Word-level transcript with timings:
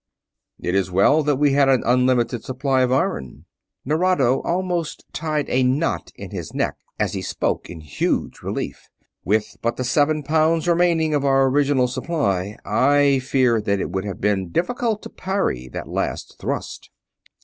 "It 0.59 0.73
is 0.73 0.89
well 0.89 1.21
that 1.21 1.35
we 1.35 1.51
had 1.53 1.69
an 1.69 1.83
unlimited 1.85 2.43
supply 2.43 2.81
of 2.81 2.91
iron." 2.91 3.45
Nerado 3.85 4.41
almost 4.43 5.05
tied 5.13 5.47
a 5.47 5.61
knot 5.61 6.11
in 6.15 6.31
his 6.31 6.55
neck 6.55 6.75
as 6.97 7.13
he 7.13 7.21
spoke 7.21 7.69
in 7.69 7.81
huge 7.81 8.41
relief. 8.41 8.89
"With 9.23 9.57
but 9.61 9.77
the 9.77 9.83
seven 9.83 10.23
pounds 10.23 10.67
remaining 10.67 11.13
of 11.13 11.23
our 11.23 11.45
original 11.45 11.87
supply, 11.87 12.57
I 12.65 13.19
fear 13.19 13.61
that 13.61 13.79
it 13.79 13.91
would 13.91 14.05
have 14.05 14.19
been 14.19 14.49
difficult 14.49 15.03
to 15.03 15.09
parry 15.11 15.67
that 15.69 15.87
last 15.87 16.39
thrust." 16.39 16.89